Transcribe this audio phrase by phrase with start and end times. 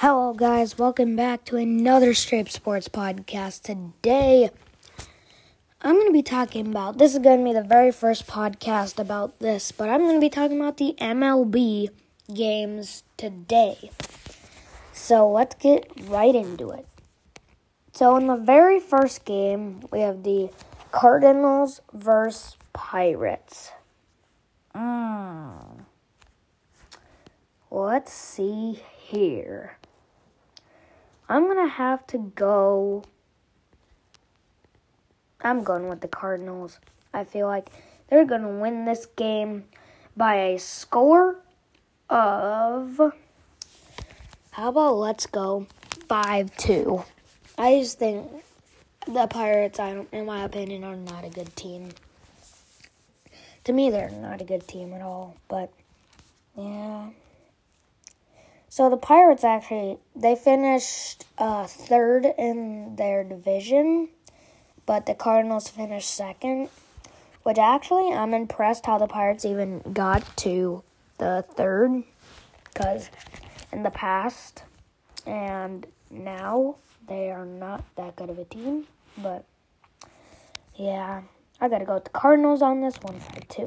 [0.00, 0.76] Hello, guys.
[0.78, 3.62] Welcome back to another Straight Sports podcast.
[3.62, 4.50] Today,
[5.80, 8.98] I'm going to be talking about this is going to be the very first podcast
[8.98, 11.88] about this, but I'm going to be talking about the MLB
[12.34, 13.90] games today.
[14.92, 16.86] So, let's get right into it.
[17.94, 20.50] So, in the very first game, we have the
[20.92, 23.70] Cardinals versus Pirates.
[24.74, 25.86] Mm.
[27.70, 29.78] Let's see here.
[31.28, 33.04] I'm going to have to go.
[35.40, 36.78] I'm going with the Cardinals.
[37.12, 37.70] I feel like
[38.08, 39.64] they're going to win this game
[40.16, 41.36] by a score
[42.08, 43.12] of.
[44.52, 45.66] How about let's go
[46.08, 47.04] 5 2.
[47.58, 48.30] I just think
[49.06, 51.90] the Pirates, I don't, in my opinion, are not a good team.
[53.64, 55.36] To me, they're not a good team at all.
[55.48, 55.72] But,
[56.56, 57.08] yeah.
[58.76, 64.10] So the Pirates actually they finished uh, third in their division,
[64.84, 66.68] but the Cardinals finished second.
[67.42, 70.82] Which actually I'm impressed how the Pirates even got to
[71.16, 72.02] the third,
[72.66, 73.08] because
[73.72, 74.62] in the past
[75.26, 76.76] and now
[77.08, 78.84] they are not that good of a team.
[79.16, 79.46] But
[80.74, 81.22] yeah,
[81.62, 83.64] I gotta go with the Cardinals on this one side too.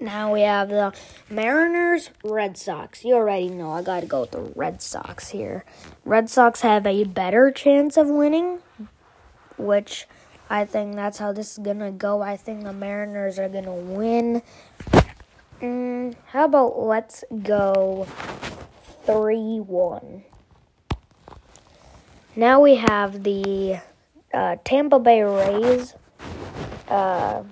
[0.00, 0.92] Now we have the
[1.30, 3.04] Mariners, Red Sox.
[3.04, 5.64] You already know I got to go with the Red Sox here.
[6.04, 8.58] Red Sox have a better chance of winning,
[9.56, 10.06] which
[10.50, 12.22] I think that's how this is going to go.
[12.22, 14.42] I think the Mariners are going to win.
[15.60, 18.06] Mm, how about let's go
[19.06, 20.24] 3 1.
[22.36, 23.78] Now we have the
[24.32, 25.94] uh, Tampa Bay Rays.
[26.88, 27.44] Uh,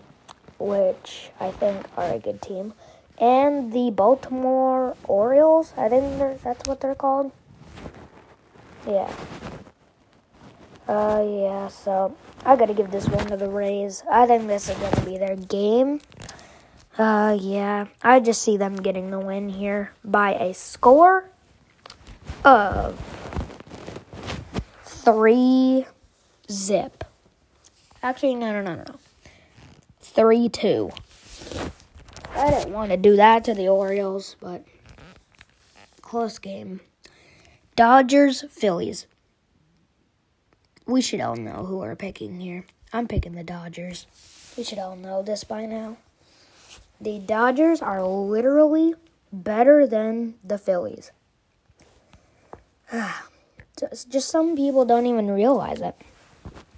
[0.62, 2.74] which I think are a good team,
[3.18, 5.74] and the Baltimore Orioles.
[5.76, 7.32] I think that's what they're called.
[8.86, 9.12] Yeah.
[10.88, 11.68] Uh, yeah.
[11.68, 14.02] So I gotta give this one to the Rays.
[14.10, 16.00] I think this is gonna be their game.
[16.98, 17.86] Uh, yeah.
[18.02, 21.30] I just see them getting the win here by a score
[22.44, 22.98] of
[24.84, 25.86] three
[26.50, 27.04] zip.
[28.02, 28.94] Actually, no, no, no, no.
[30.02, 30.90] 3 2.
[32.34, 34.64] I didn't want to do that to the Orioles, but
[36.00, 36.80] close game.
[37.76, 39.06] Dodgers, Phillies.
[40.86, 42.66] We should all know who we're picking here.
[42.92, 44.06] I'm picking the Dodgers.
[44.56, 45.96] We should all know this by now.
[47.00, 48.94] The Dodgers are literally
[49.32, 51.10] better than the Phillies.
[52.92, 53.26] Ah,
[54.08, 55.94] just some people don't even realize it.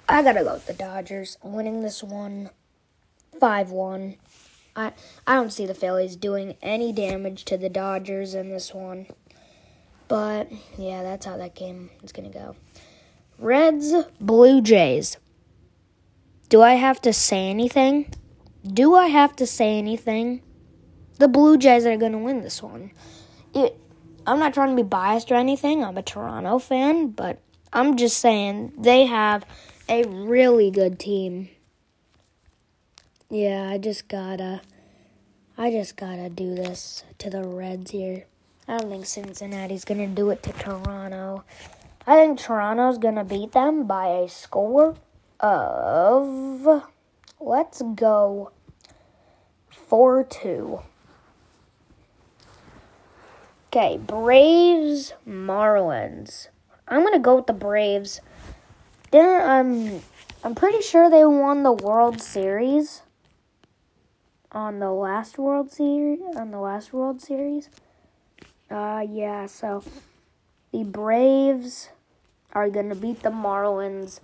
[0.09, 2.51] I gotta go with the Dodgers winning this one
[3.39, 4.17] 5 1.
[4.77, 4.93] I,
[5.27, 9.06] I don't see the Phillies doing any damage to the Dodgers in this one.
[10.09, 12.56] But, yeah, that's how that game is going to go.
[13.39, 15.17] Reds, Blue Jays.
[16.49, 18.12] Do I have to say anything?
[18.67, 20.43] Do I have to say anything?
[21.19, 22.91] The Blue Jays are going to win this one.
[23.55, 23.78] It,
[24.27, 25.84] I'm not trying to be biased or anything.
[25.84, 27.41] I'm a Toronto fan, but
[27.72, 29.45] I'm just saying they have
[29.89, 31.49] a really good team.
[33.31, 34.61] Yeah, I just gotta.
[35.57, 38.27] I just gotta do this to the Reds here.
[38.69, 41.45] I don't think Cincinnati's gonna do it to Toronto.
[42.07, 44.97] I think Toronto's gonna beat them by a score
[45.41, 46.84] of.
[47.41, 48.53] Let's go
[49.71, 50.81] 4 2.
[53.69, 56.49] Okay, Braves, Marlins.
[56.87, 58.21] I'm gonna go with the Braves.
[59.11, 60.03] Then I'm
[60.45, 63.01] I'm pretty sure they won the World Series
[64.54, 67.69] on the last World Series on the last World Series.
[68.70, 69.82] Uh yeah, so
[70.72, 71.91] the Braves
[72.53, 74.20] are going to beat the Marlins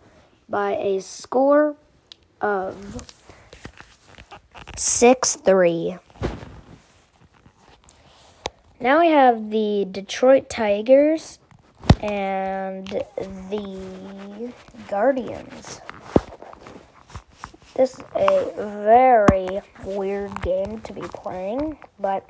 [0.48, 1.76] by a score
[2.40, 3.08] of
[4.76, 5.98] 6-3.
[8.80, 11.38] Now we have the Detroit Tigers
[12.00, 14.52] and the
[14.88, 15.80] Guardians.
[17.80, 22.28] This is a very weird game to be playing, but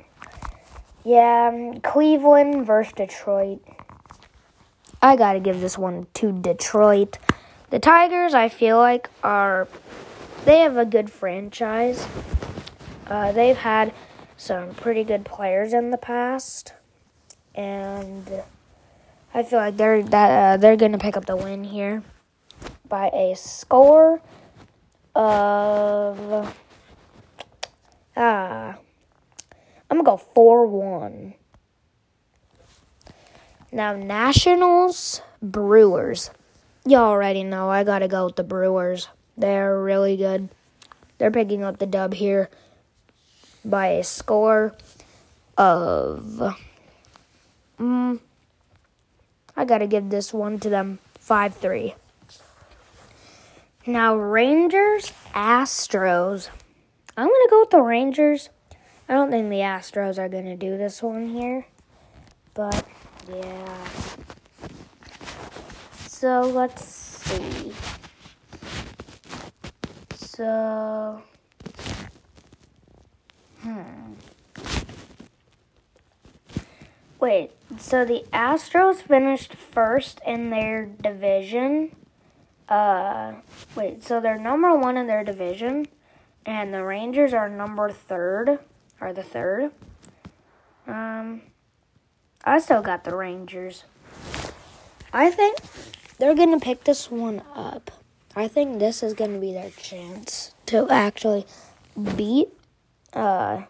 [1.03, 3.59] yeah, Cleveland versus Detroit.
[5.01, 7.17] I gotta give this one to Detroit.
[7.69, 9.67] The Tigers, I feel like, are
[10.45, 12.07] they have a good franchise.
[13.07, 13.93] Uh, they've had
[14.37, 16.71] some pretty good players in the past,
[17.53, 18.41] and
[19.33, 22.03] I feel like they're that uh, they're gonna pick up the win here
[22.87, 24.21] by a score
[25.15, 26.55] of
[28.15, 28.77] ah,
[29.89, 31.33] I'm gonna go four one.
[33.71, 36.29] Now, Nationals, Brewers.
[36.85, 39.07] You already know I gotta go with the Brewers.
[39.37, 40.49] They're really good.
[41.17, 42.49] They're picking up the dub here
[43.63, 44.75] by a score
[45.57, 46.55] of.
[47.79, 48.19] Mm,
[49.55, 51.95] I gotta give this one to them 5 3.
[53.87, 56.49] Now, Rangers, Astros.
[57.17, 58.49] I'm gonna go with the Rangers.
[59.09, 61.65] I don't think the Astros are gonna do this one here,
[62.53, 62.85] but
[63.27, 63.87] yeah.
[66.05, 67.73] So let's see.
[70.15, 71.23] So,
[73.61, 74.13] hmm.
[77.19, 81.95] Wait, so the Astros finished first in their division.
[82.71, 83.33] Uh,
[83.75, 85.85] wait, so they're number one in their division,
[86.45, 88.59] and the Rangers are number third,
[89.01, 89.71] are the third.
[90.87, 91.41] Um,
[92.45, 93.83] I still got the Rangers.
[95.11, 95.57] I think
[96.17, 97.91] they're gonna pick this one up.
[98.37, 101.45] I think this is gonna be their chance to actually
[102.15, 102.47] beat
[103.11, 103.63] uh,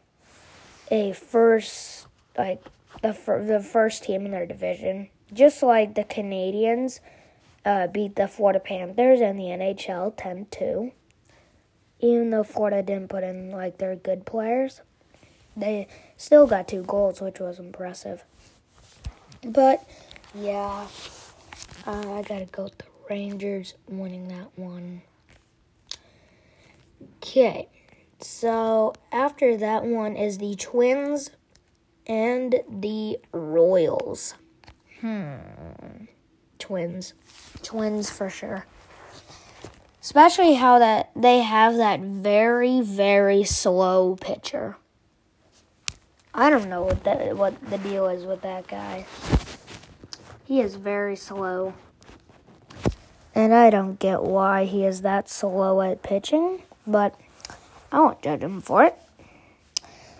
[0.91, 2.05] a first
[2.37, 2.63] like
[3.01, 6.99] the fir- the first team in their division, just like the Canadiens
[7.65, 10.91] uh, beat the Florida Panthers in the NHL 10-2.
[11.99, 14.81] Even though Florida didn't put in like their good players,
[15.55, 15.87] they
[16.17, 18.23] still got two goals, which was impressive.
[19.43, 19.87] But
[20.33, 20.87] yeah,
[21.85, 25.01] uh, I gotta go with the Rangers winning that one.
[27.17, 27.67] Okay,
[28.19, 31.31] so after that one is the Twins
[32.07, 34.35] and the Royals.
[35.01, 35.35] Hmm.
[36.71, 37.13] Twins.
[37.63, 38.65] Twins for sure.
[40.01, 44.77] Especially how that they have that very, very slow pitcher.
[46.33, 49.05] I don't know what that what the deal is with that guy.
[50.45, 51.73] He is very slow.
[53.35, 57.19] And I don't get why he is that slow at pitching, but
[57.91, 58.97] I won't judge him for it.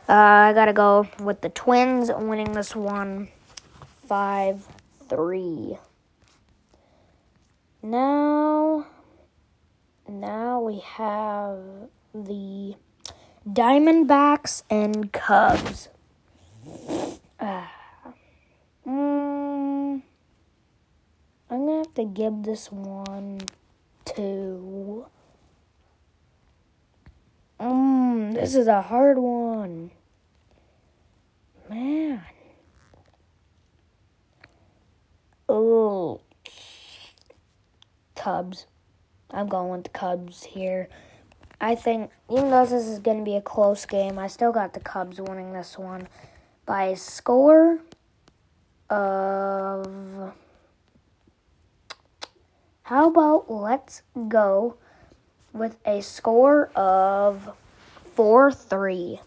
[0.09, 3.29] Uh, I gotta go with the Twins winning this one
[4.05, 4.67] 5
[5.07, 5.77] 3.
[7.83, 8.85] Now,
[10.07, 11.57] now we have
[12.13, 12.75] the
[13.49, 15.89] Diamondbacks and Cubs.
[17.39, 17.65] Uh,
[18.85, 20.03] mm,
[21.49, 23.41] I'm gonna have to give this one
[24.13, 25.07] to.
[27.59, 29.89] Mm, this is a hard one.
[31.67, 32.21] Man.
[35.49, 36.21] Oh.
[38.21, 38.67] Cubs.
[39.31, 40.89] I'm going with the Cubs here.
[41.59, 44.73] I think, even though this is going to be a close game, I still got
[44.73, 46.07] the Cubs winning this one
[46.65, 47.79] by a score
[48.89, 50.33] of.
[52.83, 54.75] How about let's go
[55.53, 57.55] with a score of
[58.15, 59.19] 4 3.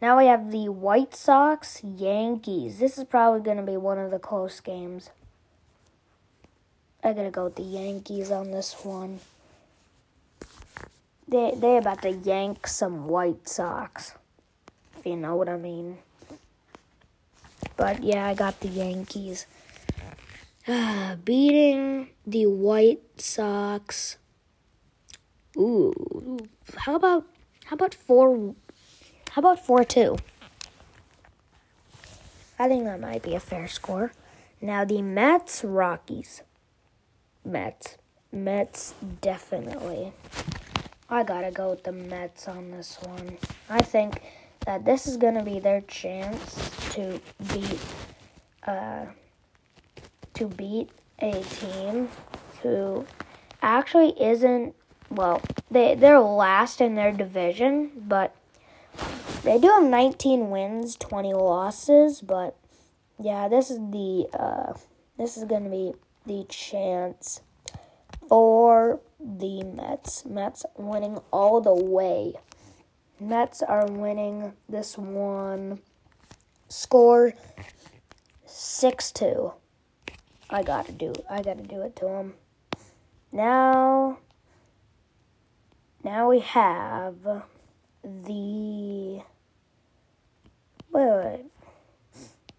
[0.00, 2.78] Now we have the White Sox Yankees.
[2.78, 5.10] This is probably going to be one of the close games.
[7.04, 9.18] I gotta go with the Yankees on this one.
[11.26, 14.14] They they about to yank some White Sox,
[14.96, 15.98] if you know what I mean.
[17.76, 19.46] But yeah, I got the Yankees
[21.24, 24.18] beating the White Sox.
[25.56, 26.38] Ooh,
[26.76, 27.26] how about
[27.64, 28.54] how about four?
[29.30, 30.18] How about four two?
[32.60, 34.12] I think that might be a fair score.
[34.60, 36.42] Now the Mets Rockies.
[37.44, 37.96] Mets.
[38.30, 40.12] Mets, definitely.
[41.08, 43.36] I gotta go with the Mets on this one.
[43.68, 44.22] I think
[44.64, 47.20] that this is gonna be their chance to
[47.52, 47.80] beat,
[48.66, 49.06] uh,
[50.34, 52.08] to beat a team
[52.62, 53.04] who
[53.60, 54.74] actually isn't.
[55.10, 58.34] Well, they they're last in their division, but
[59.42, 62.22] they do have 19 wins, 20 losses.
[62.22, 62.56] But
[63.18, 64.74] yeah, this is the uh,
[65.18, 65.92] this is gonna be
[66.26, 67.40] the chance
[68.28, 70.24] for the Mets.
[70.24, 72.34] Mets winning all the way.
[73.20, 75.80] Mets are winning this one.
[76.68, 77.34] Score
[78.46, 79.52] 6 2.
[80.50, 82.34] I gotta do I gotta do it to them.
[83.30, 84.18] Now
[86.04, 87.22] now we have
[88.02, 89.24] the wait,
[90.92, 91.44] wait.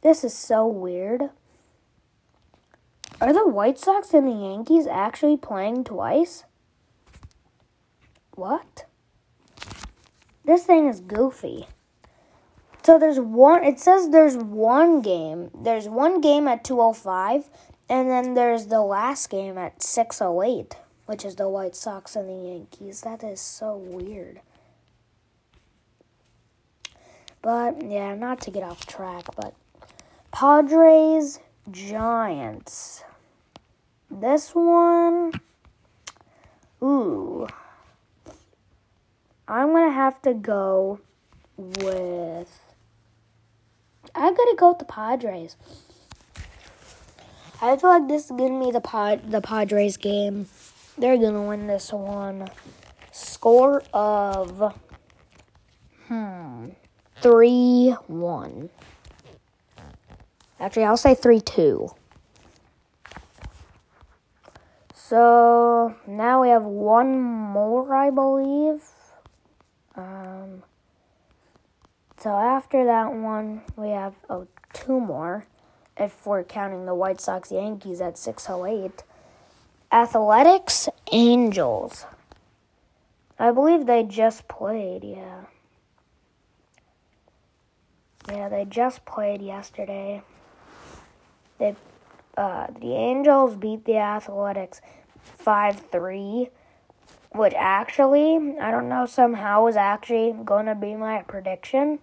[0.01, 1.29] This is so weird.
[3.23, 6.43] Are the White Sox and the Yankees actually playing twice?
[8.35, 8.83] What?
[10.43, 11.67] This thing is goofy.
[12.83, 13.63] So there's one.
[13.63, 15.51] It says there's one game.
[15.57, 17.49] There's one game at 2:05,
[17.87, 20.75] and then there's the last game at 6:08,
[21.05, 22.99] which is the White Sox and the Yankees.
[23.03, 24.41] That is so weird.
[27.41, 29.53] But yeah, not to get off track, but
[30.31, 31.39] Padres
[31.71, 33.05] Giants.
[34.19, 35.33] This one,
[36.81, 37.47] ooh,
[39.47, 40.99] I'm gonna have to go
[41.57, 42.59] with.
[44.13, 45.57] I gotta go with the Padres.
[47.59, 50.47] I feel like this is gonna be the pod the Padres game.
[50.97, 52.49] They're gonna win this one.
[53.11, 54.75] Score of
[56.07, 56.69] hmm
[57.19, 58.69] three one.
[60.59, 61.89] Actually, I'll say three two.
[65.05, 68.81] So now we have one more, I believe.
[69.97, 70.63] Um,
[72.17, 75.45] so after that one, we have oh, two more,
[75.97, 79.03] if we're counting the White Sox Yankees at 608.
[79.91, 82.05] Athletics Angels.
[83.37, 85.41] I believe they just played, yeah.
[88.29, 90.23] Yeah, they just played yesterday.
[91.59, 91.75] They
[92.37, 94.81] uh, the Angels beat the Athletics
[95.37, 96.49] 5 3,
[97.33, 101.99] which actually, I don't know, somehow was actually going to be my prediction.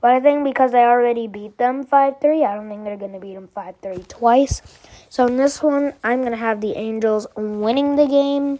[0.00, 3.12] But I think because they already beat them 5 3, I don't think they're going
[3.12, 4.62] to beat them 5 3 twice.
[5.08, 8.58] So in this one, I'm going to have the Angels winning the game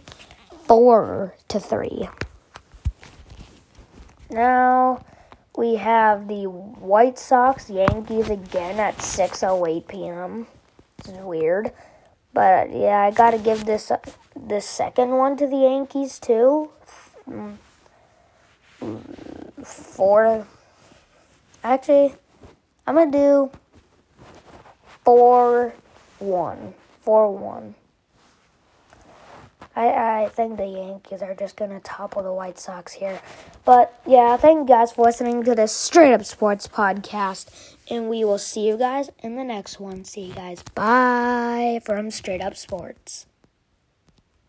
[0.67, 2.09] 4 to 3.
[4.31, 5.05] Now
[5.55, 10.47] we have the White Sox Yankees again at 6:08 p.m.
[11.07, 11.71] It's weird.
[12.33, 13.97] But yeah, I gotta give this uh,
[14.35, 16.71] this second one to the Yankees too.
[19.63, 20.45] Four.
[21.63, 22.15] Actually,
[22.85, 23.51] I'm gonna do
[25.03, 25.73] four
[26.19, 26.73] one.
[27.01, 27.75] Four one.
[29.75, 33.21] I, I think the Yankees are just to topple the White Sox here.
[33.65, 37.75] But yeah, thank you guys for listening to this Straight Up Sports podcast.
[37.89, 40.05] And we will see you guys in the next one.
[40.05, 40.63] See you guys.
[40.75, 43.25] Bye from Straight Up Sports.